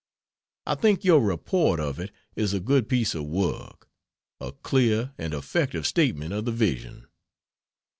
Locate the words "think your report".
0.73-1.79